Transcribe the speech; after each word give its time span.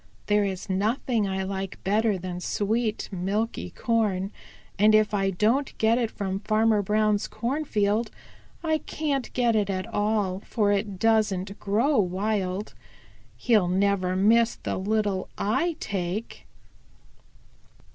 "There 0.25 0.43
is 0.43 0.67
nothing 0.67 1.27
I 1.27 1.43
like 1.43 1.77
better 1.83 2.17
than 2.17 2.39
sweet, 2.39 3.07
milky 3.11 3.69
corn, 3.69 4.31
and 4.79 4.95
if 4.95 5.13
I 5.13 5.29
don't 5.29 5.77
get 5.77 5.99
it 5.99 6.09
from 6.09 6.39
Farmer 6.39 6.81
Brown's 6.81 7.27
cornfield, 7.27 8.09
I 8.63 8.79
can't 8.79 9.31
get 9.33 9.55
it 9.55 9.69
at 9.69 9.85
all, 9.85 10.39
for 10.39 10.71
it 10.71 10.97
doesn't 10.97 11.59
grow 11.59 11.99
wild. 11.99 12.73
He'll 13.37 13.67
never 13.67 14.15
miss 14.15 14.55
the 14.55 14.79
little 14.79 15.29
I 15.37 15.75
take." 15.79 16.47